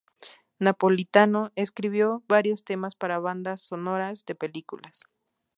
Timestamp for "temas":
2.65-2.95